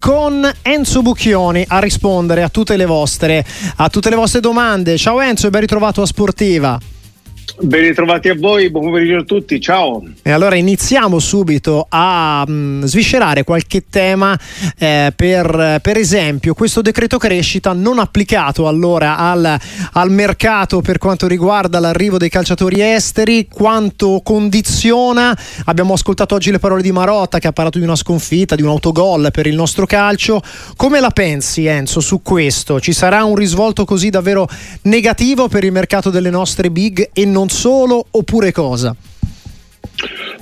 [0.00, 3.44] con Enzo Bucchioni a rispondere a tutte le vostre,
[3.76, 4.96] a tutte le vostre domande.
[4.96, 6.78] Ciao Enzo e ben ritrovato a Sportiva.
[7.56, 10.04] Ben ritrovati a voi, buon pomeriggio a tutti, ciao.
[10.22, 14.38] E allora iniziamo subito a mh, mm, sviscerare qualche tema,
[14.78, 19.58] eh, per, per, esempio questo decreto crescita non applicato allora al,
[19.92, 26.58] al, mercato per quanto riguarda l'arrivo dei calciatori esteri, quanto condiziona, abbiamo ascoltato oggi le
[26.58, 29.86] parole di Marotta che ha parlato di una sconfitta, di un autogol per il nostro
[29.86, 30.40] calcio,
[30.76, 32.78] come la pensi Enzo su questo?
[32.78, 34.46] Ci sarà un risvolto così davvero
[34.82, 38.96] negativo per il mercato delle nostre big e non solo oppure cosa?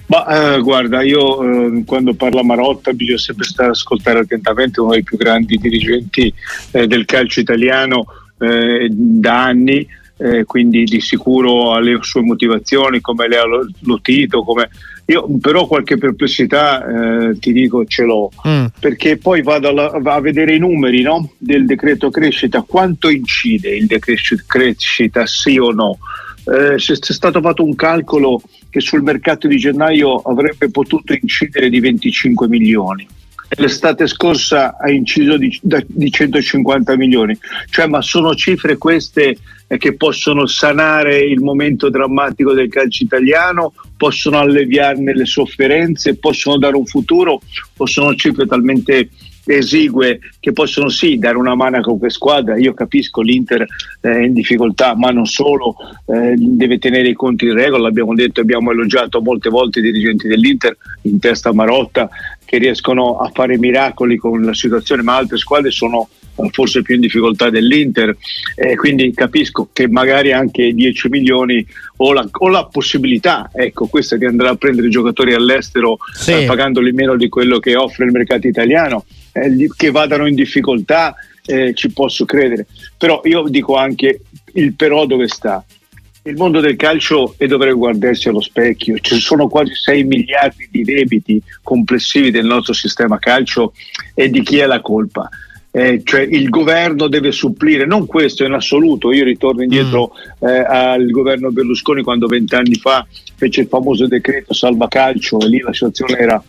[0.06, 4.92] Ma eh, guarda, io eh, quando parla Marotta bisogna sempre stare a ascoltare attentamente uno
[4.92, 6.32] dei più grandi dirigenti
[6.70, 8.06] eh, del calcio italiano
[8.38, 9.86] eh, da anni,
[10.18, 13.44] eh, quindi di sicuro ha le sue motivazioni, come le ha
[13.80, 14.70] lotito, come...
[15.08, 16.84] Io però qualche perplessità
[17.30, 18.64] eh, ti dico ce l'ho, mm.
[18.80, 21.30] perché poi vado alla, a vedere i numeri no?
[21.38, 25.98] del decreto crescita, quanto incide il decreto crescita sì o no?
[26.46, 31.80] Eh, c'è stato fatto un calcolo che sul mercato di gennaio avrebbe potuto incidere di
[31.80, 33.06] 25 milioni.
[33.48, 37.38] L'estate scorsa ha inciso di, di 150 milioni,
[37.70, 39.36] cioè, ma sono cifre queste
[39.68, 46.58] eh, che possono sanare il momento drammatico del calcio italiano, possono alleviarne le sofferenze, possono
[46.58, 47.40] dare un futuro
[47.76, 49.10] o sono cifre talmente
[49.54, 52.56] esigue che possono sì dare una mano a qualche squadra.
[52.56, 53.66] Io capisco l'Inter
[54.00, 57.84] è eh, in difficoltà, ma non solo, eh, deve tenere i conti in regola.
[57.84, 62.08] L'abbiamo detto, abbiamo elogiato molte volte i dirigenti dell'Inter, in testa Marotta,
[62.44, 66.94] che riescono a fare miracoli con la situazione, ma altre squadre sono eh, forse più
[66.94, 68.16] in difficoltà dell'Inter.
[68.56, 71.66] Eh, quindi capisco che magari anche 10 milioni
[71.98, 76.32] o la, o la, possibilità, ecco, questa di andare a prendere i giocatori all'estero sì.
[76.32, 79.04] eh, pagandoli meno di quello che offre il mercato italiano
[79.42, 82.66] eh, che vadano in difficoltà, eh, ci posso credere.
[82.96, 84.20] Però io dico anche
[84.54, 85.64] il però dove sta.
[86.22, 88.98] Il mondo del calcio e dovrebbe guardarsi allo specchio.
[88.98, 93.72] Ci sono quasi 6 miliardi di debiti complessivi del nostro sistema calcio
[94.12, 95.28] e di chi è la colpa?
[95.70, 100.48] Eh, cioè il governo deve supplire, non questo in assoluto, io ritorno indietro mm.
[100.48, 103.06] eh, al governo Berlusconi quando vent'anni fa
[103.36, 106.42] fece il famoso decreto salva calcio e lì la situazione era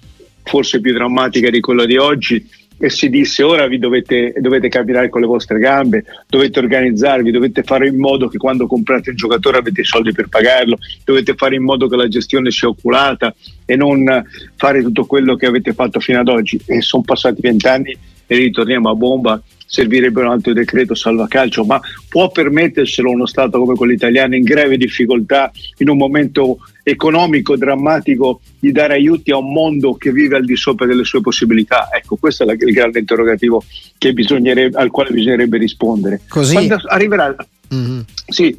[0.44, 2.48] forse più drammatica di quella di oggi
[2.80, 7.64] e si disse ora vi dovete, dovete camminare con le vostre gambe, dovete organizzarvi, dovete
[7.64, 11.56] fare in modo che quando comprate un giocatore avete i soldi per pagarlo, dovete fare
[11.56, 13.34] in modo che la gestione sia oculata
[13.66, 14.24] e non
[14.56, 16.60] fare tutto quello che avete fatto fino ad oggi.
[16.66, 21.80] E sono passati vent'anni e ritorniamo a bomba servirebbe un altro decreto salva calcio, ma
[22.08, 28.40] può permetterselo uno Stato come quello italiano in grave difficoltà in un momento economico drammatico
[28.58, 31.90] di dare aiuti a un mondo che vive al di sopra delle sue possibilità?
[31.92, 33.64] Ecco, questo è il grande interrogativo
[34.74, 36.22] al quale bisognerebbe rispondere.
[36.30, 36.54] Così.
[36.54, 37.36] Quando arriverà,
[37.74, 38.00] mm-hmm.
[38.26, 38.58] sì,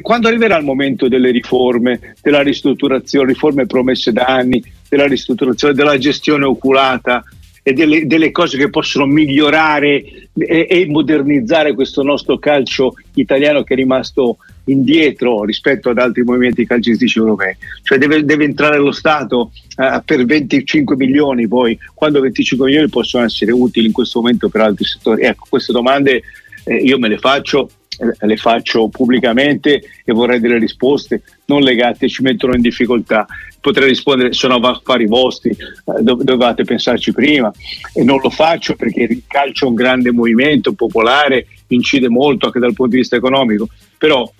[0.00, 5.98] quando arriverà il momento delle riforme, della ristrutturazione, riforme promesse da anni, della ristrutturazione, della
[5.98, 7.22] gestione oculata,
[7.62, 10.02] e delle, delle, cose che possono migliorare
[10.34, 16.66] e, e, modernizzare questo nostro calcio italiano che è rimasto indietro rispetto ad altri movimenti
[16.66, 17.56] calcistici europei.
[17.82, 23.24] Cioè deve, deve entrare lo Stato uh, per 25 milioni, poi quando 25 milioni possono
[23.24, 25.22] essere utili in questo momento per altri settori.
[25.22, 26.22] Ecco, queste domande
[26.64, 32.08] eh, io me le faccio eh, le faccio pubblicamente e vorrei delle risposte non legate,
[32.08, 33.26] ci mettono in difficoltà.
[33.60, 37.52] Potrei rispondere sono affari vostri, eh, dovevate pensarci prima
[37.92, 42.58] e non lo faccio perché il calcio è un grande movimento popolare, incide molto anche
[42.58, 44.30] dal punto di vista economico, però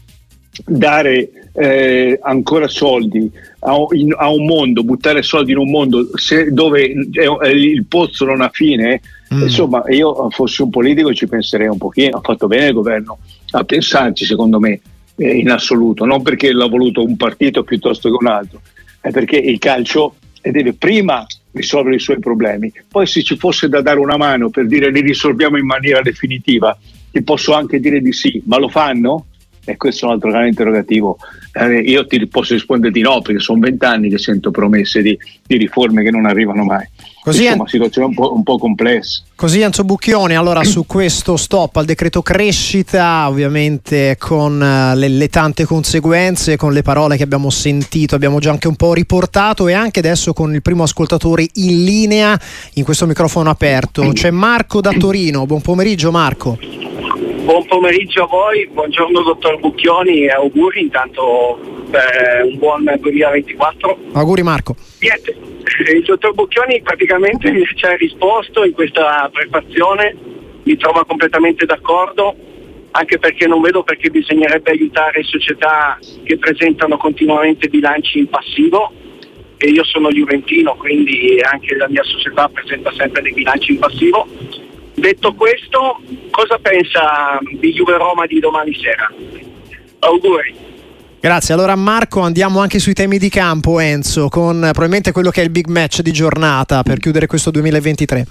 [0.65, 6.53] dare eh, ancora soldi a, in, a, un mondo, buttare soldi in un mondo se,
[6.53, 9.01] dove è, il pozzo non ha fine,
[9.35, 9.43] mm.
[9.43, 13.19] insomma io fossi un politico ci penserei un pochino, ha fatto bene il governo
[13.51, 14.81] a pensarci secondo me
[15.17, 18.61] eh, in assoluto, non perché l'ha voluto un partito piuttosto che un altro,
[19.01, 23.83] è perché il calcio deve prima risolvere i suoi problemi, poi se ci fosse da
[23.83, 26.77] dare una mano per dire li risolviamo in maniera definitiva,
[27.11, 29.27] ti posso anche dire di sì, ma lo fanno?
[29.65, 31.19] E questo è un altro grande interrogativo.
[31.53, 35.17] Eh, io ti posso rispondere di no, perché sono vent'anni che sento promesse di,
[35.47, 36.87] di, riforme che non arrivano mai.
[37.23, 37.69] Così Insomma, è...
[37.69, 39.23] situazione un po', un po' complessa.
[39.35, 45.29] Così Enzo Bucchioni, allora su questo stop al decreto crescita, ovviamente con uh, le, le,
[45.29, 49.75] tante conseguenze, con le parole che abbiamo sentito, abbiamo già anche un po' riportato e
[49.75, 52.39] anche adesso con il primo ascoltatore in linea
[52.75, 54.11] in questo microfono aperto.
[54.13, 56.59] C'è Marco da Torino, buon pomeriggio Marco.
[56.59, 61.59] Buon pomeriggio a voi, buongiorno dottor Bucchioni e auguri intanto
[61.91, 63.99] per un buon 2024.
[64.13, 64.77] Auguri Marco.
[65.01, 65.35] Niente,
[65.95, 70.15] il dottor Bucchioni praticamente mi ci ha risposto in questa prefazione,
[70.63, 72.37] mi trova completamente d'accordo,
[72.91, 78.93] anche perché non vedo perché bisognerebbe aiutare società che presentano continuamente bilanci in passivo
[79.57, 84.27] e io sono Juventino, quindi anche la mia società presenta sempre dei bilanci in passivo.
[84.95, 86.01] Detto questo,
[86.31, 89.11] cosa pensa di Juve Roma di domani sera?
[90.01, 90.69] Auguri.
[91.21, 95.45] Grazie, allora Marco andiamo anche sui temi di campo Enzo, con probabilmente quello che è
[95.45, 98.27] il big match di giornata per chiudere questo 2023.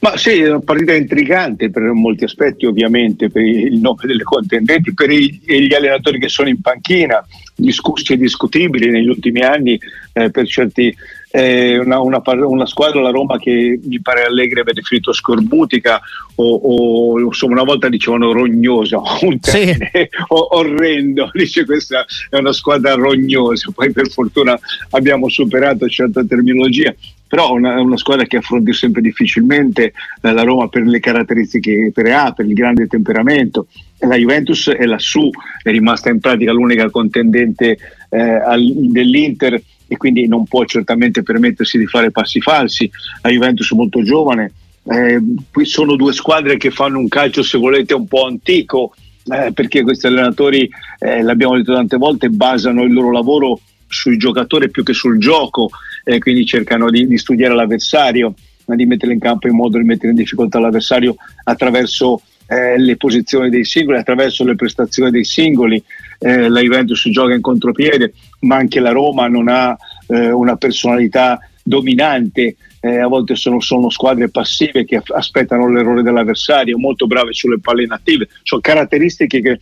[0.00, 4.92] Ma sì, è una partita intrigante per molti aspetti, ovviamente, per il nome delle contendenti,
[4.92, 7.24] per gli allenatori che sono in panchina,
[7.54, 9.80] discussi e discutibili negli ultimi anni
[10.12, 10.94] eh, per certi
[11.30, 16.00] una, una, una, squadra, la Roma, che mi pare Allegri abbia definito scorbutica
[16.36, 20.08] o, o insomma una volta dicevano rognosa, un termine sì.
[20.28, 24.58] orrendo, dice questa è una squadra rognosa, poi per fortuna
[24.90, 26.94] abbiamo superato certa terminologia,
[27.26, 29.92] però una, una squadra che affronti sempre difficilmente
[30.22, 33.66] eh, la Roma per le caratteristiche che ha, per il grande temperamento.
[34.00, 35.28] La Juventus è lassù,
[35.62, 37.76] è rimasta in pratica l'unica contendente
[38.08, 42.88] eh, al, dell'Inter e quindi non può certamente permettersi di fare passi falsi.
[43.22, 44.52] La Juventus è molto giovane,
[44.84, 45.20] eh,
[45.50, 48.94] qui sono due squadre che fanno un calcio se volete un po' antico
[49.30, 50.68] eh, perché questi allenatori,
[50.98, 55.70] eh, l'abbiamo detto tante volte, basano il loro lavoro sui giocatori più che sul gioco,
[56.04, 58.34] eh, quindi cercano di, di, studiare l'avversario,
[58.64, 63.50] di metterlo in campo in modo di mettere in difficoltà l'avversario attraverso eh, le posizioni
[63.50, 65.82] dei singoli, attraverso le prestazioni dei singoli.
[66.18, 69.76] Eh, la Juventus gioca in contropiede, ma anche la Roma non ha
[70.08, 76.78] eh, una personalità dominante, eh, a volte sono, sono, squadre passive che aspettano l'errore dell'avversario,
[76.78, 79.60] molto brave sulle palle inattive, sono caratteristiche che,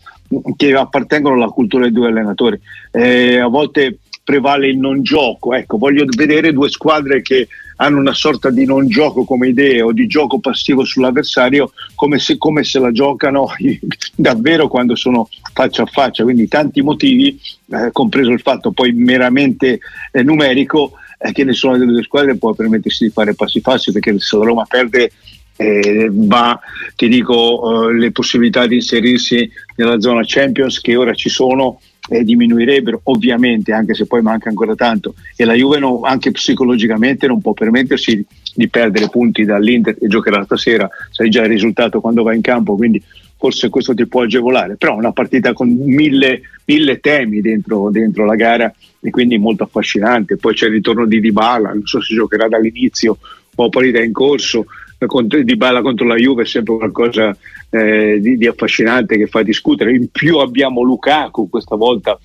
[0.57, 2.59] che appartengono alla cultura dei due allenatori.
[2.93, 5.55] Eh, a volte prevale il non gioco.
[5.55, 9.93] Ecco, voglio vedere due squadre che hanno una sorta di non gioco come idea o
[9.93, 13.49] di gioco passivo sull'avversario come se, come se la giocano
[14.15, 16.23] davvero quando sono faccia a faccia.
[16.23, 17.39] Quindi tanti motivi,
[17.71, 19.81] eh, compreso il fatto poi meramente
[20.13, 24.19] eh, numerico, eh, che nessuna delle due squadre può permettersi di fare passi falsi perché
[24.19, 25.11] se la Roma perde
[25.57, 26.61] eh, va,
[26.95, 32.25] ti dico, eh, le possibilità di inserirsi nella zona Champions che ora ci sono eh,
[32.25, 35.15] diminuirebbero ovviamente anche se poi manca ancora tanto.
[35.35, 38.25] E la Juve no, anche psicologicamente non può permettersi
[38.55, 40.89] di perdere punti dall'Inter e giocherà stasera.
[41.11, 43.03] Sai già il risultato quando va in campo quindi
[43.39, 44.77] forse questo ti può agevolare.
[44.77, 50.37] Però una partita con mille, mille temi dentro, dentro, la gara e quindi molto affascinante.
[50.37, 53.19] Poi c'è il ritorno di Dybala non so se giocherà dall'inizio
[53.59, 54.67] o partita in corso
[54.99, 57.37] di Bala contro la Juve è sempre qualcosa
[57.71, 59.95] eh, di, di, affascinante che fa discutere.
[59.95, 62.19] In più abbiamo Lukaku questa volta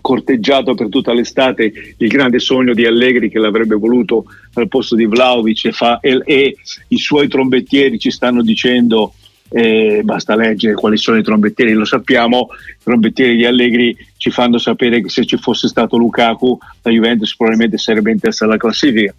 [0.00, 4.24] corteggiato per tutta l'estate il grande sogno di Allegri che l'avrebbe voluto
[4.54, 6.56] al posto di Vlaovic e, fa, e, e
[6.88, 9.12] i suoi trombettieri ci stanno dicendo
[9.50, 14.58] eh, basta leggere quali sono i trombettieri, lo sappiamo, i trombettieri di Allegri ci fanno
[14.58, 19.14] sapere che se ci fosse stato Lukaku la Juventus probabilmente sarebbe in testa alla classifica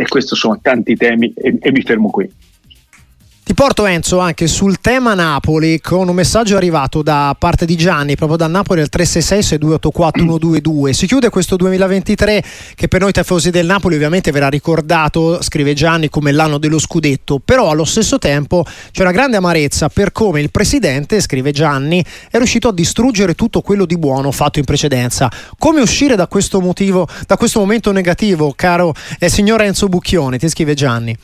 [0.00, 2.26] e questi sono tanti temi e, e mi fermo qui.
[3.50, 8.14] Ti porto Enzo anche sul tema Napoli con un messaggio arrivato da parte di Gianni
[8.14, 10.92] proprio da Napoli al 366 6284 122.
[10.92, 12.44] Si chiude questo 2023
[12.76, 17.40] che per noi tifosi del Napoli ovviamente verrà ricordato, scrive Gianni, come l'anno dello scudetto,
[17.44, 22.36] però allo stesso tempo c'è una grande amarezza per come il presidente, scrive Gianni, è
[22.36, 25.28] riuscito a distruggere tutto quello di buono fatto in precedenza.
[25.58, 30.48] Come uscire da questo motivo, da questo momento negativo, caro eh, signor Enzo Bucchione, ti
[30.48, 31.16] scrive Gianni.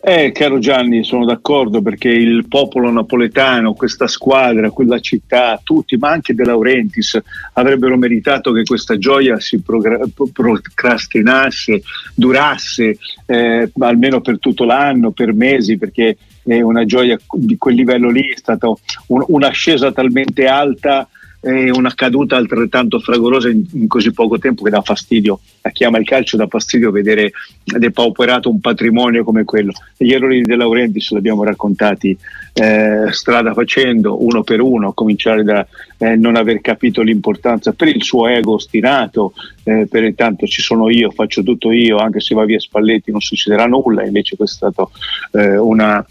[0.00, 6.10] Eh, caro Gianni, sono d'accordo perché il popolo napoletano, questa squadra, quella città, tutti, ma
[6.10, 7.20] anche De Laurentiis,
[7.54, 11.82] avrebbero meritato che questa gioia si procrastinasse,
[12.14, 18.08] durasse eh, almeno per tutto l'anno, per mesi, perché è una gioia di quel livello
[18.08, 21.08] lì è stata un, un'ascesa talmente alta
[21.40, 25.84] è una caduta altrettanto fragorosa in, in, così poco tempo che dà fastidio a chi
[25.84, 29.72] ama il calcio, dà fastidio vedere depauperato un patrimonio come quello.
[29.96, 32.16] Gli errori di De Laurentiis li abbiamo raccontati
[32.54, 35.66] eh, strada facendo, uno per uno, a cominciare da
[35.98, 39.32] eh, non aver capito l'importanza per il suo ego ostinato,
[39.68, 43.20] eh, per intanto ci sono io, faccio tutto io, anche se va via Spalletti non
[43.20, 44.88] succederà nulla, invece questa è stata
[45.32, 46.04] eh, una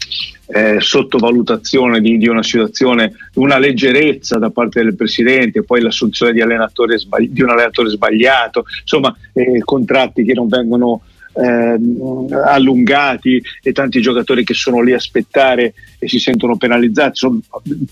[0.46, 6.38] eh, sottovalutazione di, di, una situazione, una leggerezza da parte del presidente, poi l'assunzione di,
[6.38, 11.02] di un allenatore sbagliato, insomma eh, contratti che non vengono
[11.38, 17.16] allungati e tanti giocatori che sono lì a aspettare e si sentono penalizzati.
[17.16, 17.40] Sono,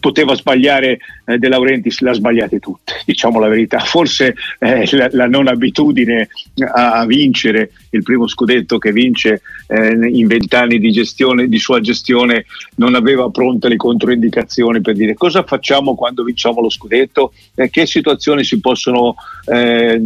[0.00, 3.78] poteva sbagliare eh, De Laurentiis, le ha sbagliate tutte, diciamo la verità.
[3.78, 6.28] Forse eh, la, la, non abitudine
[6.72, 11.80] a, a, vincere il primo scudetto che vince eh, in vent'anni di gestione, di sua
[11.80, 17.70] gestione, non aveva pronte le controindicazioni per dire cosa facciamo quando vinciamo lo scudetto, eh,
[17.70, 19.14] che situazioni si possono,
[19.46, 20.00] eh,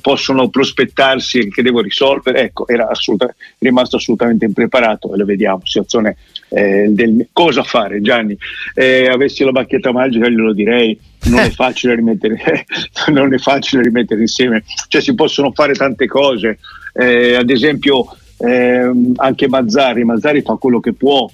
[0.00, 2.42] possono prospettarsi e che devo risolvere.
[2.42, 6.16] Ecco, era assoluta, rimasto assolutamente impreparato e lo vediamo, situazione
[6.50, 8.36] eh, del cosa fare Gianni.
[8.74, 12.66] Eh, avessi la bacchetta magica glielo direi, non è facile rimettere,
[13.12, 16.58] non è facile rimettere insieme, cioè si possono fare tante cose,
[16.92, 18.06] eh, ad esempio
[18.38, 21.28] ehm, anche Mazzari, Mazzari fa quello che può,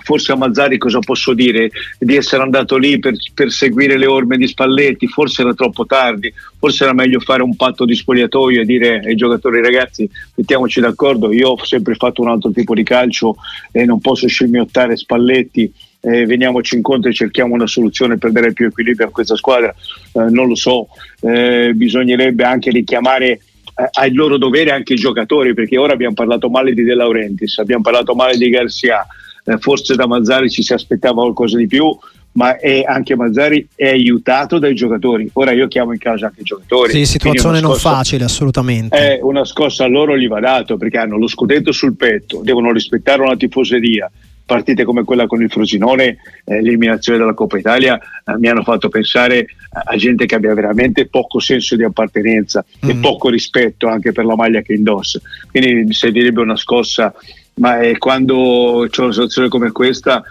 [0.00, 1.70] forse a Mazzari cosa posso dire?
[1.98, 6.32] Di essere andato lì per, per, seguire le orme di Spalletti, forse era troppo tardi,
[6.58, 11.32] forse era meglio fare un patto di spogliatoio e dire ai giocatori ragazzi mettiamoci d'accordo,
[11.32, 13.36] io ho sempre fatto un altro tipo di calcio
[13.72, 15.72] e non posso scimmiottare Spalletti.
[16.00, 19.74] Eh, veniamoci incontro e cerchiamo una soluzione per dare più equilibrio a questa squadra.
[20.12, 20.86] Eh, non lo so,
[21.22, 23.40] eh, bisognerebbe anche richiamare
[23.78, 27.58] eh, ai loro doveri anche i giocatori, perché ora abbiamo parlato male di De Laurentiis,
[27.58, 29.06] abbiamo parlato male di Garcia,
[29.44, 31.96] eh, forse da Mazzari ci si aspettava qualcosa di più,
[32.32, 35.30] ma è anche Mazzari è aiutato dai giocatori.
[35.34, 36.90] Ora io chiamo in casa anche i giocatori.
[36.90, 38.96] Sì, situazione non facile, assolutamente.
[38.96, 42.72] È una scossa a loro gli va dato perché hanno lo scudetto sul petto, devono
[42.72, 44.10] rispettare una tifoseria.
[44.48, 48.88] Partite come quella con il Frosinone, eh, l'eliminazione della Coppa Italia, eh, mi hanno fatto
[48.88, 52.88] pensare a gente che abbia veramente poco senso di appartenenza mm.
[52.88, 55.20] e poco rispetto anche per la maglia che indossa.
[55.50, 57.14] Quindi servirebbe una scossa
[57.58, 60.22] ma è quando c'è una situazione come questa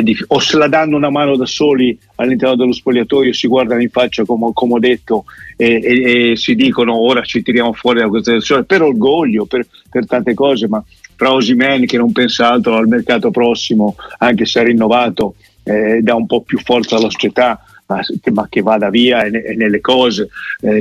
[0.00, 3.90] diff- o se la danno una mano da soli all'interno dello spogliatoio si guardano in
[3.90, 5.24] faccia come, come ho detto
[5.56, 9.66] e, e, e, si dicono ora ci tiriamo fuori da questa situazione per orgoglio, per,
[9.90, 10.82] per tante cose ma
[11.18, 15.34] tra Osimen che non pensa altro al mercato prossimo anche se è rinnovato
[15.64, 18.00] eh, dà un po' più forza alla società ma,
[18.32, 20.28] ma che vada via e, e nelle cose.
[20.60, 20.80] Eh,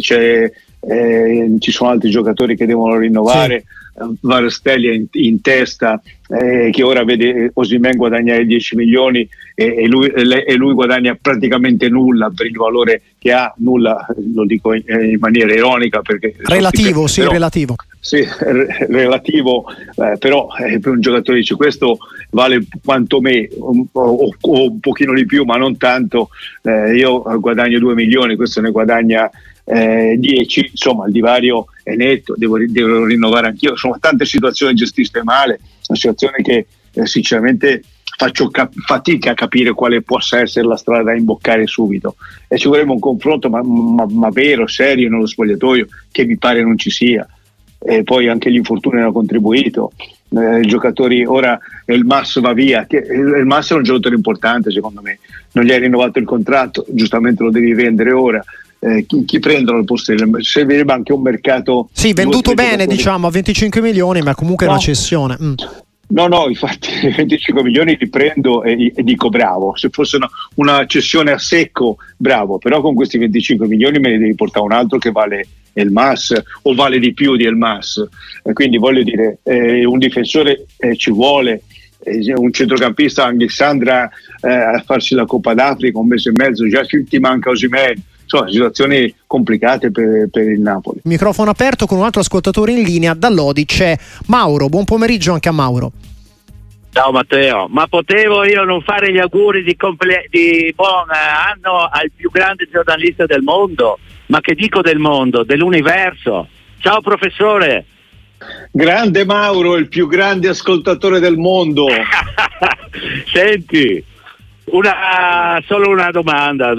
[0.79, 3.61] eh, ci sono altri giocatori che devono rinnovare.
[3.61, 3.75] Sì.
[4.19, 10.07] Varastelli in, in testa eh, che ora vede Osimen guadagnare 10 milioni e, e, lui,
[10.09, 15.17] e, lui, guadagna praticamente nulla per il valore che ha, nulla lo dico in, in
[15.19, 17.75] maniera ironica perché relativo, sì, però, relativo.
[17.99, 18.25] Sì,
[18.87, 21.97] relativo, eh, però eh, un giocatore dice questo
[22.29, 26.29] vale quanto me o, o, o, un pochino di più ma non tanto,
[26.61, 29.29] eh, io guadagno 2 milioni, questo ne guadagna
[29.65, 35.23] 10, eh, insomma il divario è netto, devo, devo rinnovare anch'io, sono tante situazioni gestite
[35.23, 37.83] male, una situazione che eh, sinceramente
[38.17, 42.15] faccio cap- fatica a capire quale possa essere la strada da imboccare subito.
[42.47, 46.63] E ci vorrebbe un confronto ma, ma, ma vero, serio nello spogliatoio che mi pare
[46.63, 47.27] non ci sia
[47.79, 49.91] e poi anche gli infortuni hanno contribuito.
[50.29, 54.71] Eh, i giocatori ora il Mass va via che, il Mass è un giocatore importante
[54.71, 55.19] secondo me.
[55.53, 58.43] Non gli hai rinnovato il contratto giustamente lo devi vendere ora.
[58.79, 63.31] Eh, chi, chi, prendono il posto servirebbe anche un mercato sì venduto bene diciamo a
[63.31, 64.73] 25 milioni ma comunque no.
[64.73, 65.37] una cessione.
[65.41, 65.53] Mm.
[66.09, 70.85] No, no, infatti 25 milioni li prendo e, e dico bravo, se fosse una, una,
[70.85, 74.97] cessione a secco bravo, però con questi 25 milioni me ne devi portare un altro
[74.99, 75.47] che vale
[75.81, 78.05] il MAS o vale di più di El MAS,
[78.43, 81.63] eh, quindi voglio dire eh, un difensore eh, ci vuole,
[81.99, 84.09] eh, un centrocampista Alessandra
[84.41, 88.49] eh, a farsi la Coppa d'Africa un mese e mezzo, già ti manca Osimen, insomma,
[88.49, 90.99] situazioni complicate per, per, il Napoli.
[91.03, 95.49] Microfono aperto con un altro ascoltatore in linea, da Lodi c'è Mauro, buon pomeriggio anche
[95.49, 95.91] a Mauro.
[96.91, 102.09] Ciao Matteo, ma potevo io non fare gli auguri di, comple- di buon anno al
[102.15, 103.99] più grande giornalista del mondo?
[104.27, 106.47] Ma che dico del mondo, dell'universo?
[106.79, 107.85] Ciao professore!
[108.71, 111.87] Grande Mauro, il più grande ascoltatore del mondo.
[113.25, 114.03] Senti,
[114.65, 116.73] una, solo una domanda,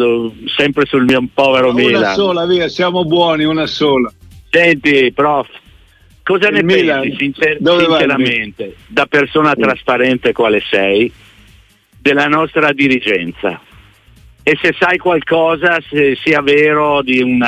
[0.56, 2.02] sempre sul mio povero una Milan.
[2.02, 4.12] Una sola, via, siamo buoni, una sola.
[4.50, 5.48] Senti, prof,
[6.22, 11.10] cosa Il ne Milan, pensi sincer- sinceramente, da persona trasparente quale sei,
[12.00, 13.60] della nostra dirigenza?
[14.48, 17.44] E se sai qualcosa, se sia vero di un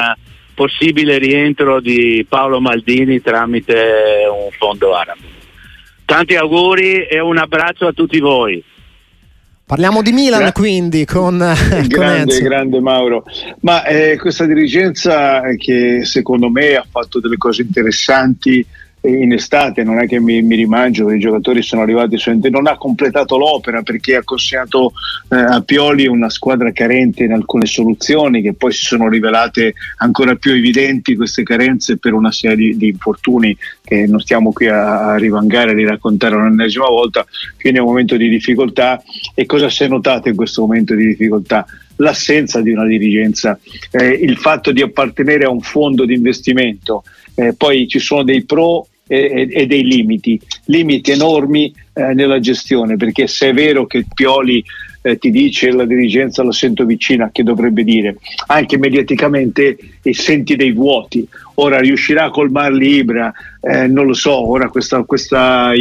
[0.52, 5.23] possibile rientro di Paolo Maldini tramite un fondo arabo.
[6.04, 8.62] Tanti auguri e un abbraccio a tutti voi.
[9.64, 11.38] Parliamo di Milan Gra- quindi con,
[11.88, 13.25] grande, con grande Mauro.
[13.61, 18.62] Ma eh, questa dirigenza che secondo me ha fatto delle cose interessanti
[19.02, 22.76] in estate, non è che mi, mi rimangio, i giocatori sono arrivati solamente, non ha
[22.76, 24.92] completato l'opera perché ha consegnato
[25.30, 30.35] eh, a Pioli una squadra carente in alcune soluzioni che poi si sono rivelate ancora
[30.35, 35.12] più evidenti queste carenze per una serie di, di infortuni che non stiamo qui a,
[35.12, 37.25] a rivangare, a raccontare un'ennesima volta,
[37.59, 39.02] quindi è un momento di difficoltà
[39.35, 41.66] e cosa si è notato in questo momento di difficoltà?
[42.00, 43.59] L'assenza di una dirigenza,
[43.90, 47.04] eh, il fatto di appartenere a un fondo di investimento,
[47.35, 52.97] eh, poi ci sono dei pro e, e dei limiti, limiti enormi eh, nella gestione,
[52.97, 54.64] perché se è vero che Pioli
[55.02, 58.16] eh, ti dice la dirigenza la sento vicina, che dovrebbe dire,
[58.47, 61.26] anche mediaticamente e senti dei vuoti.
[61.62, 65.73] Ora riuscirà a colmarli Ibra, eh, non lo so, ora questa, questa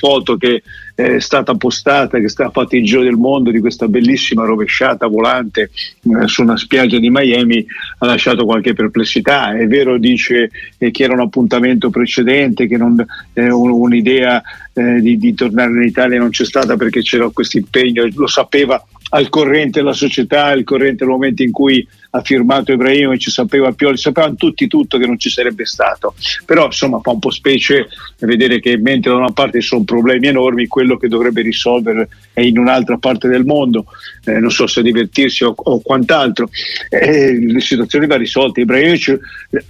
[0.00, 0.62] foto che
[0.94, 5.70] è stata postata, che sta fatta il giro del mondo di questa bellissima rovesciata volante
[5.70, 7.64] eh, su una spiaggia di Miami
[7.98, 9.54] ha lasciato qualche perplessità.
[9.54, 13.04] È vero, dice eh, che era un appuntamento precedente, che non,
[13.34, 14.42] eh, un'idea
[14.72, 18.82] eh, di, di tornare in Italia non c'è stata perché c'era questo impegno, lo sapeva
[19.10, 23.72] al corrente la società, al corrente nel momento in cui ha firmato Ibrahimovic, ci sapeva
[23.72, 26.14] Pioli, sapevano tutti tutto che non ci sarebbe stato.
[26.44, 27.88] Però insomma fa un po' specie
[28.20, 32.40] vedere che mentre da una parte ci sono problemi enormi, quello che dovrebbe risolvere è
[32.40, 33.86] in un'altra parte del mondo,
[34.24, 36.48] eh, non so se divertirsi o, o quant'altro.
[36.88, 38.60] Eh, le situazioni va risolte.
[38.60, 39.18] Ibrahimovic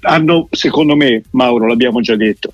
[0.03, 2.53] hanno, secondo me, Mauro, l'abbiamo già detto,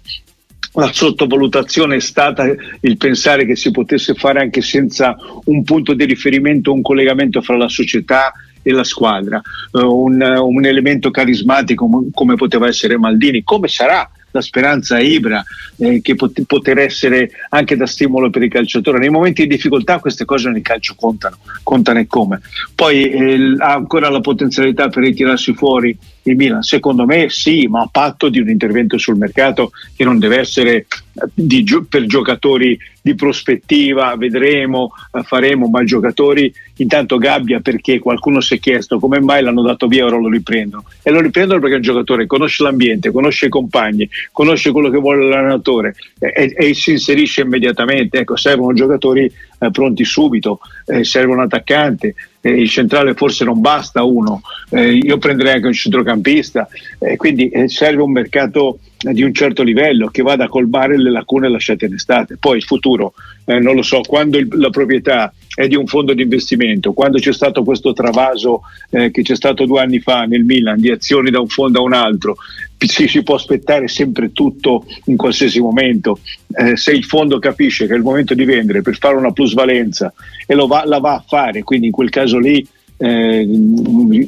[0.75, 2.45] la sottovalutazione è stata
[2.81, 7.57] il pensare che si potesse fare anche senza un punto di riferimento, un collegamento fra
[7.57, 9.41] la società e la squadra,
[9.73, 15.45] uh, un, un, elemento carismatico come poteva essere Maldini, come sarà la speranza Ibra,
[15.77, 18.99] eh, che pot- poter essere anche da stimolo per i calciatori.
[18.99, 22.41] Nei momenti di difficoltà queste cose nel calcio contano, contano e come.
[22.75, 26.63] Poi eh, ha ancora la potenzialità per ritirarsi fuori il Milan?
[26.63, 30.75] Secondo me sì, ma a patto di un intervento sul mercato che non deve essere
[30.77, 30.87] eh,
[31.33, 38.55] di, per giocatori di prospettiva, vedremo, eh, faremo, ma giocatori intanto gabbia perché qualcuno si
[38.55, 40.85] è chiesto come mai l'hanno dato via e ora lo riprendono.
[41.03, 45.29] E lo riprendono perché un giocatore conosce l'ambiente, conosce i compagni, conosce quello che vuole
[45.29, 48.19] l'allenatore e, e si inserisce immediatamente.
[48.21, 52.15] Ecco, servono giocatori eh, pronti subito, eh, serve un attaccante,
[52.45, 57.49] eh, il centrale forse non basta uno, eh, io prenderei anche un centrocampista, eh, quindi
[57.49, 61.87] eh, serve un mercato di un certo livello che vada a colmare le lacune lasciate
[61.87, 62.37] in estate.
[62.39, 63.13] Poi il futuro,
[63.45, 66.93] non lo so, quando il, la proprietà è di un fondo di investimento.
[66.93, 70.91] Quando c'è stato questo travaso eh, che c'è stato due anni fa nel Milan di
[70.91, 72.37] azioni da un fondo a un altro,
[72.77, 76.19] si, si può aspettare sempre tutto in qualsiasi momento.
[76.57, 80.13] Eh, se il fondo capisce che è il momento di vendere per fare una plusvalenza
[80.47, 83.47] e va, la va a fare, quindi in quel caso lì eh,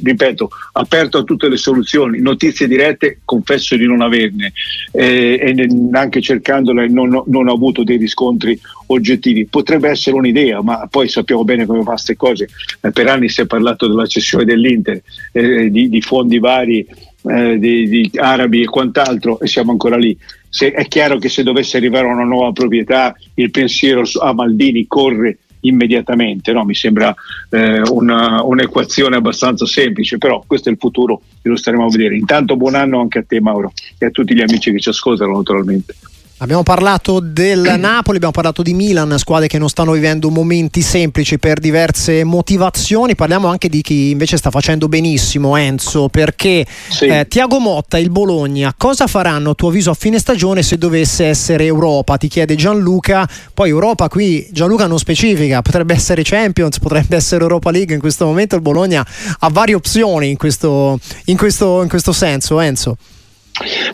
[0.03, 4.53] ripeto, aperto a tutte le soluzioni, notizie dirette confesso di non averne
[4.91, 9.45] eh, e anche cercandole non, non, ho avuto dei riscontri oggettivi.
[9.45, 12.49] Potrebbe essere un'idea, ma poi sappiamo bene come fa queste cose.
[12.81, 15.01] Eh, per anni si è parlato della cessione dell'Inter,
[15.31, 16.85] eh, di, di, fondi vari,
[17.29, 20.17] eh, di, di arabi e quant'altro e siamo ancora lì.
[20.49, 25.37] Se, è chiaro che se dovesse arrivare una nuova proprietà il pensiero a Maldini corre
[25.67, 26.51] immediatamente.
[26.51, 26.63] No?
[26.65, 27.13] Mi sembra
[27.49, 32.15] eh, una, un'equazione abbastanza semplice, però questo è il futuro e lo staremo a vedere.
[32.15, 35.33] Intanto buon anno anche a te Mauro e a tutti gli amici che ci ascoltano
[35.33, 35.95] naturalmente.
[36.39, 41.39] Abbiamo parlato del Napoli, abbiamo parlato di Milan, squadre che non stanno vivendo momenti semplici
[41.39, 43.15] per diverse motivazioni.
[43.15, 47.05] Parliamo anche di chi invece sta facendo benissimo, Enzo, perché sì.
[47.05, 50.77] eh, Tiago Motta e il Bologna cosa faranno a tuo avviso a fine stagione se
[50.77, 52.17] dovesse essere Europa?
[52.17, 53.27] Ti chiede Gianluca.
[53.51, 57.95] Poi Europa qui Gianluca non specifica, potrebbe essere Champions, potrebbe essere Europa League.
[57.95, 59.03] In questo momento il Bologna
[59.39, 62.95] ha varie opzioni in questo, in questo, in questo senso, Enzo.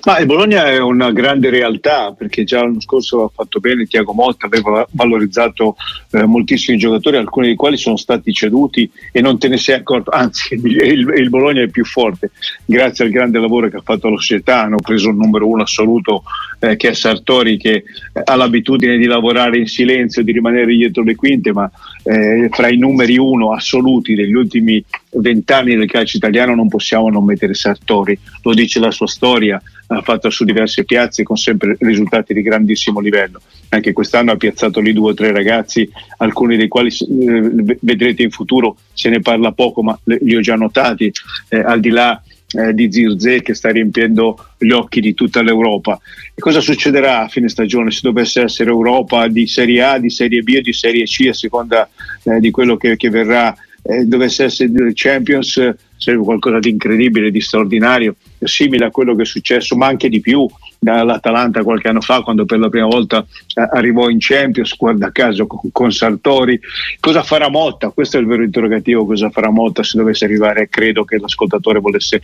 [0.05, 4.13] Ma il Bologna è una grande realtà perché già l'anno scorso ha fatto bene Tiago
[4.13, 5.75] Motta, aveva valorizzato
[6.11, 10.11] eh, moltissimi giocatori, alcuni dei quali sono stati ceduti e non te ne sei accorto,
[10.11, 12.31] anzi il, il, Bologna è più forte
[12.65, 16.23] grazie al grande lavoro che ha fatto la società, hanno preso un numero uno assoluto
[16.63, 17.83] eh, che è Sartori che
[18.23, 21.69] ha l'abitudine di lavorare in silenzio, di rimanere dietro le quinte, ma
[22.03, 27.25] eh, fra i numeri uno assoluti degli ultimi vent'anni del calcio italiano non possiamo non
[27.25, 32.33] mettere Sartori, lo dice la sua storia, ha fatto su diverse piazze con sempre risultati
[32.33, 33.41] di grandissimo livello.
[33.69, 38.31] Anche quest'anno ha piazzato lì due o tre ragazzi, alcuni dei quali eh, vedrete in
[38.31, 41.11] futuro, se ne parla poco, ma li ho già notati,
[41.49, 42.21] eh, al di là
[42.53, 45.99] eh, di Zirze che sta riempiendo gli occhi di tutta l'Europa.
[46.33, 50.41] E cosa succederà a fine stagione se dovesse essere Europa di Serie A, di Serie
[50.41, 51.89] B o di Serie C a seconda
[52.23, 53.55] eh, di quello che, che verrà?
[53.85, 55.59] Eh, dovesse essere Champions
[56.03, 60.19] sarebbe qualcosa di incredibile, di straordinario, simile a quello che è successo, ma anche di
[60.19, 60.45] più
[60.83, 65.47] dall'Atalanta qualche anno fa quando per la prima volta eh, arrivò in Champions, guarda caso
[65.47, 66.59] con, con, Sartori.
[66.99, 67.89] Cosa farà Motta?
[67.89, 70.69] Questo è il vero interrogativo, cosa farà Motta se dovesse arrivare?
[70.69, 72.19] Credo che l'ascoltatore volesse...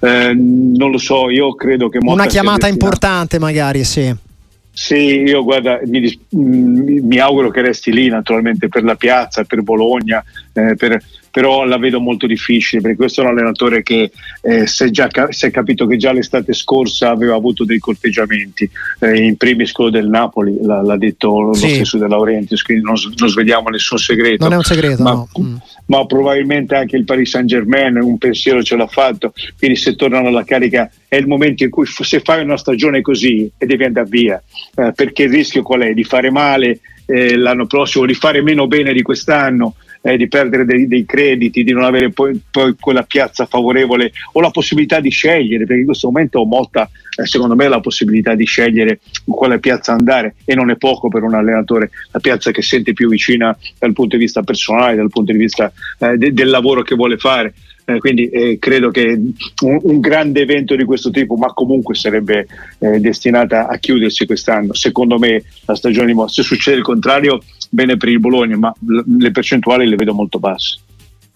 [0.00, 2.22] Eh, non lo so, io credo che Motta...
[2.22, 4.14] Una chiamata importante magari, sì.
[4.78, 10.22] Sì, io guarda, mi, mi, auguro che resti lì naturalmente per la piazza, per Bologna,
[10.52, 11.02] eh, per,
[11.36, 15.06] però la vedo molto difficile perché questo è un allenatore che eh, si, è già,
[15.28, 18.66] si, è capito che già l'estate scorsa aveva avuto dei corteggiamenti,
[19.00, 21.68] eh, in primis quello del Napoli, l'ha, l'ha detto lo sì.
[21.68, 24.44] stesso De Laurentiis, quindi non, non, sveliamo nessun segreto.
[24.44, 25.28] Non è un segreto, ma, no.
[25.38, 25.56] mm.
[25.88, 30.28] ma probabilmente anche il Paris Saint Germain un pensiero ce l'ha fatto, quindi se tornano
[30.28, 34.08] alla carica è il momento in cui se fai una stagione così e devi andare
[34.08, 34.42] via,
[34.74, 35.92] eh, perché il rischio qual è?
[35.92, 39.74] Di fare male eh, l'anno prossimo, di fare meno bene di quest'anno
[40.06, 44.40] eh, di perdere dei, dei, crediti, di non avere poi, poi, quella piazza favorevole o
[44.40, 48.44] la possibilità di scegliere, perché in questo momento Motta eh, secondo me la possibilità di
[48.44, 52.62] scegliere in quale piazza andare e non è poco per un allenatore, la piazza che
[52.62, 56.50] sente più vicina dal punto di vista personale, dal punto di vista eh, de- del
[56.50, 57.52] lavoro che vuole fare.
[57.88, 59.16] Eh, quindi eh, credo che
[59.62, 62.48] un, un, grande evento di questo tipo, ma comunque sarebbe
[62.80, 64.74] eh, destinata a chiudersi quest'anno.
[64.74, 67.40] Secondo me la stagione di se succede il contrario,
[67.70, 68.72] bene per il Bologna, ma
[69.18, 70.78] le percentuali le vedo molto basse.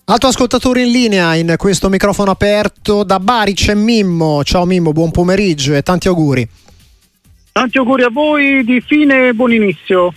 [0.05, 4.43] Altro ascoltatore in linea in questo microfono aperto da Bari c'è Mimmo.
[4.43, 6.49] Ciao Mimmo, buon pomeriggio e tanti auguri.
[7.53, 10.13] Tanti auguri a voi di fine e buon inizio.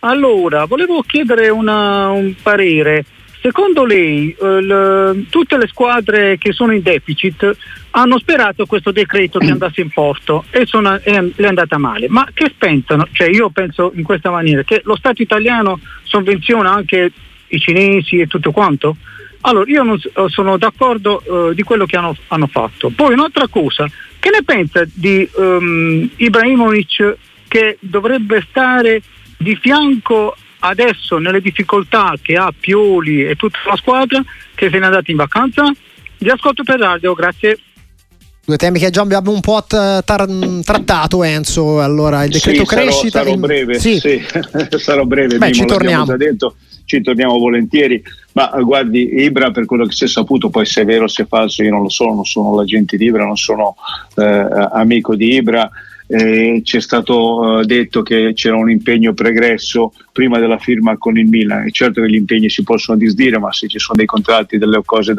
[0.00, 3.04] Allora, volevo chiedere una, un parere.
[3.42, 7.56] Secondo lei eh, le, tutte le squadre che sono in deficit
[7.90, 12.06] hanno sperato questo decreto che andasse in porto e sono, è, è andata male.
[12.08, 13.08] Ma che pensano?
[13.10, 17.10] Cioè io penso in questa maniera che lo Stato italiano sovvenziona anche
[17.48, 18.96] i cinesi e tutto quanto?
[19.40, 22.90] Allora io non sono d'accordo uh, di quello che hanno, hanno, fatto.
[22.94, 23.88] Poi un'altra cosa,
[24.20, 27.16] che ne pensa di um, Ibrahimovic
[27.48, 29.02] che dovrebbe stare
[29.36, 34.22] di fianco adesso nelle difficoltà che ha Pioli e tutta la squadra
[34.54, 35.64] che se ne è andati in vacanza.
[36.18, 37.58] Vi ascolto per radio, grazie.
[38.44, 40.02] Due temi che già abbiamo un po' tar-
[40.64, 43.18] trattato Enzo, allora il decreto sì, crescita.
[43.18, 43.98] Sarò, sarò breve, sì.
[43.98, 44.22] Sì.
[44.78, 46.16] sarò breve, Beh, ci torniamo.
[46.16, 50.82] Detto, ci torniamo volentieri, ma guardi Ibra per quello che si è saputo, poi se
[50.82, 53.24] è vero o se è falso io non lo so, non sono l'agente di Ibra,
[53.24, 53.76] non sono
[54.16, 55.70] eh, amico di Ibra,
[56.06, 61.16] eh, ci è stato eh, detto che c'era un impegno pregresso prima della firma con
[61.18, 61.66] il Milan.
[61.66, 64.82] È certo che gli impegni si possono disdire, ma se ci sono dei contratti, delle
[64.84, 65.14] cose,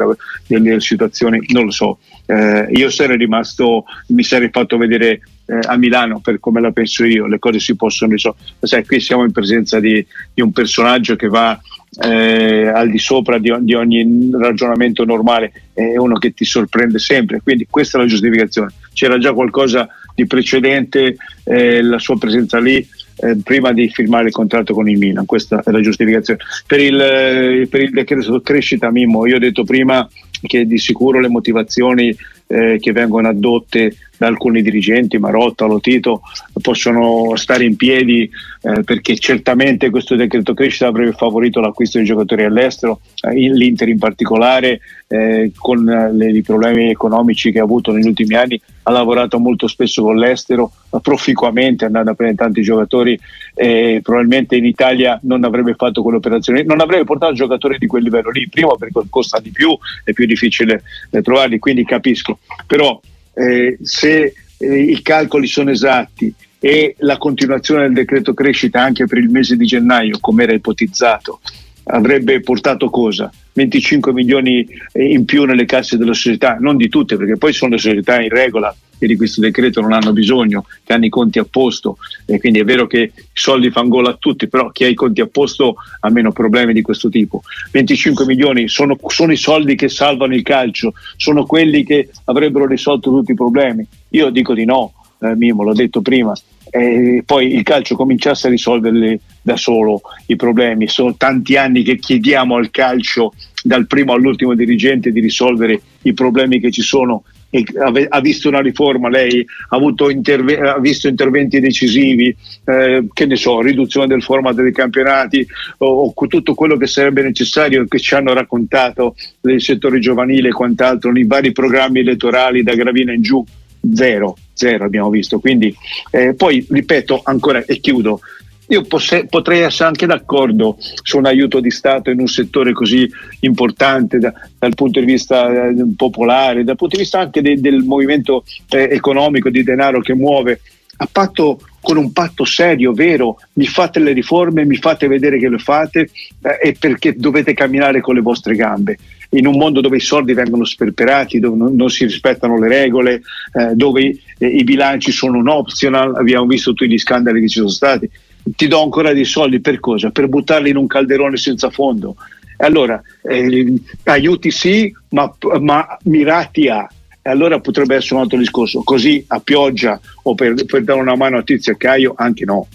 [0.46, 1.98] delle situazioni, non lo so.
[2.26, 7.04] Eh, io sarei rimasto, mi sarei fatto vedere eh, a Milano per come la penso
[7.04, 8.44] io, le cose si possono risolvere.
[8.60, 11.58] Sai, qui siamo in presenza di, di un personaggio che va
[12.00, 17.40] eh, al di sopra di, di, ogni ragionamento normale, è uno che ti sorprende sempre,
[17.40, 18.72] quindi questa è la giustificazione.
[18.92, 22.86] C'era già qualcosa di precedente, eh, la sua presenza lì.
[23.16, 26.40] Eh, prima di firmare il contratto con il Milan, questa è la giustificazione.
[26.66, 30.08] Per il, eh, per il decreto crescita, Mimmo, io ho detto prima
[30.42, 32.14] che di sicuro le motivazioni
[32.46, 36.22] eh, che vengono addotte da alcuni dirigenti, Marotta, Lotito,
[36.60, 38.30] possono stare in piedi
[38.62, 43.98] eh, perché certamente questo decreto crescita avrebbe favorito l'acquisto di giocatori all'estero, eh, l'Inter in
[43.98, 49.38] particolare eh, con le, i problemi economici che ha avuto negli ultimi anni ha lavorato
[49.38, 50.70] molto spesso con l'estero,
[51.02, 53.18] proficuamente andando a prendere tanti giocatori
[53.54, 58.30] e probabilmente in Italia non avrebbe fatto quell'operazione, non avrebbe portato giocatori di quel livello
[58.30, 63.00] lì, prima perché costa di più, è più difficile eh, trovarli, quindi capisco, però
[63.34, 69.18] eh, se eh, i calcoli sono esatti e la continuazione del decreto crescita anche per
[69.18, 71.40] il mese di gennaio, come era ipotizzato,
[71.84, 73.30] avrebbe portato cosa?
[73.52, 77.78] 25 milioni in più nelle casse della società, non di tutte, perché poi sono le
[77.78, 81.46] società in regola che di questo decreto non hanno bisogno, che hanno i conti a
[81.48, 84.88] posto e quindi è vero che i soldi fanno gola a tutti, però chi ha
[84.88, 87.42] i conti a posto ha meno problemi di questo tipo.
[87.70, 93.10] 25 milioni sono, sono i soldi che salvano il calcio, sono quelli che avrebbero risolto
[93.10, 93.86] tutti i problemi.
[94.10, 96.32] Io dico di no, eh, Mimo, l'ho detto prima,
[96.70, 100.88] e poi il calcio cominciasse a risolverli da solo i problemi.
[100.88, 106.58] Sono tanti anni che chiediamo al calcio, dal primo all'ultimo dirigente, di risolvere i problemi
[106.60, 107.22] che ci sono.
[107.56, 109.78] Ha visto una riforma, lei ha,
[110.10, 115.46] interve- ha visto interventi decisivi, eh, che ne so, riduzione del format dei campionati
[115.78, 120.52] o, o, tutto quello che sarebbe necessario che ci hanno raccontato del settore giovanile e
[120.52, 123.44] quant'altro nei vari programmi elettorali da Gravina in giù
[123.92, 125.38] zero, zero abbiamo visto.
[125.38, 125.74] Quindi
[126.10, 128.20] eh, poi ripeto ancora e chiudo.
[128.68, 133.08] Io posse, potrei essere anche d'accordo su un aiuto di Stato in un settore così
[133.40, 137.82] importante da, dal punto di vista eh, popolare, dal punto di vista anche de, del
[137.82, 140.60] movimento eh, economico di denaro che muove
[140.96, 145.50] a patto con un patto serio, vero, mi fate le riforme, mi fate vedere che
[145.50, 146.08] le fate
[146.40, 148.96] eh, e perché dovete camminare con le vostre gambe.
[149.30, 153.22] In un mondo dove i soldi vengono sperperati, dove non, non si rispettano le regole,
[153.52, 157.58] eh, dove eh, i bilanci sono un optional, abbiamo visto tutti gli scandali che ci
[157.58, 158.08] sono stati,
[158.56, 160.10] ti do ancora dei soldi per cosa?
[160.10, 162.16] Per buttarli in un calderone senza fondo.
[162.58, 166.88] Allora, eh, aiuti sì, ma, ma mirati a
[167.26, 168.82] allora potrebbe essere un altro discorso.
[168.82, 172.66] Così a pioggia o per, per dare una mano a Tizio e Caio, anche no.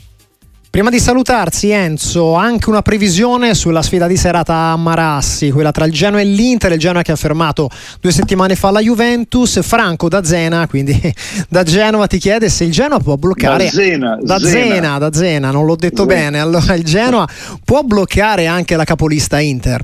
[0.72, 5.84] Prima di salutarsi Enzo, anche una previsione sulla sfida di serata a Marassi, quella tra
[5.86, 10.10] il Genoa e l'Inter, il Genoa che ha fermato due settimane fa la Juventus, Franco
[10.10, 10.96] da Zena, quindi
[11.50, 13.64] da Genova ti chiede se il Genoa può bloccare...
[13.64, 16.14] Da Zena, da Zena, Zena da Zena, non l'ho detto Zena.
[16.14, 17.28] bene, allora il Genoa
[17.66, 19.84] può bloccare anche la capolista Inter.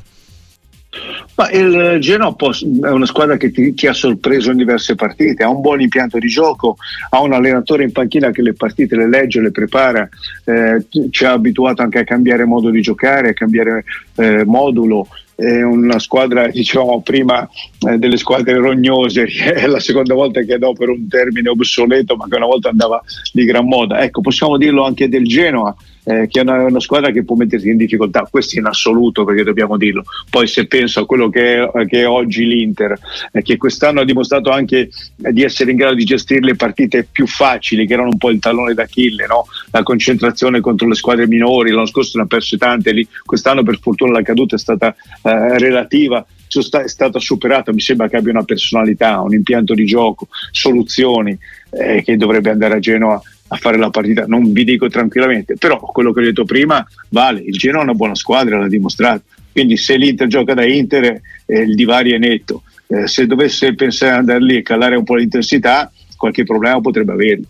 [1.36, 5.50] Ma il Genoa è una squadra che ti, ti, ha sorpreso in diverse partite, ha
[5.50, 6.78] un buon impianto di gioco,
[7.10, 10.08] ha un allenatore in panchina che le partite le legge, le prepara,
[10.46, 13.84] eh, ci ha abituato anche a cambiare modo di giocare, a cambiare
[14.16, 15.08] eh, modulo.
[15.36, 17.46] È una squadra, diciamo prima,
[17.90, 22.28] eh, delle squadre rognose, è la seconda volta che do per un termine obsoleto, ma
[22.30, 23.04] che una volta andava
[23.34, 24.00] di gran moda.
[24.00, 25.76] Ecco, possiamo dirlo anche del Genoa
[26.06, 29.44] eh, che è una, una, squadra che può mettersi in difficoltà, questo in assoluto perché
[29.44, 30.04] dobbiamo dirlo.
[30.30, 32.98] Poi se penso a quello che è, che è oggi l'Inter,
[33.32, 34.90] eh, che quest'anno ha dimostrato anche
[35.24, 38.30] eh, di essere in grado di gestire le partite più facili, che erano un po'
[38.30, 39.48] il tallone d'Achille, no?
[39.72, 43.08] la concentrazione contro le squadre minori, l'anno scorso ne ha perse tante, lì.
[43.26, 48.16] quest'anno per fortuna la caduta è stata eh, relativa è stata superata, mi sembra che
[48.16, 51.38] abbia una personalità, un impianto di gioco, soluzioni
[51.72, 55.80] eh, che dovrebbe andare a Genoa a fare la partita, non vi dico tranquillamente, però
[55.80, 59.78] quello che ho detto prima vale, il Genoa è una buona squadra, l'ha dimostrato, quindi
[59.78, 64.18] se l'Inter gioca da Inter eh, il divario è netto, eh, se dovesse pensare ad
[64.20, 67.46] andare lì e calare un po' l'intensità qualche problema potrebbe averlo.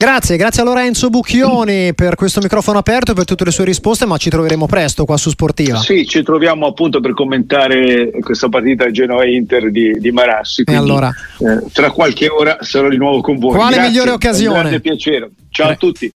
[0.00, 4.06] Grazie, grazie a Lorenzo Bucchioni per questo microfono aperto e per tutte le sue risposte,
[4.06, 5.80] ma ci troveremo presto qua su Sportiva.
[5.80, 10.62] Sì, ci troviamo appunto per commentare questa partita Genoa-Inter di, di Marassi.
[10.62, 11.10] Quindi, allora?
[11.40, 13.56] Eh, tra qualche ora sarò di nuovo con voi.
[13.56, 14.54] Quale grazie, migliore occasione?
[14.54, 15.30] Un grande piacere.
[15.50, 16.06] Ciao Pre- a tutti.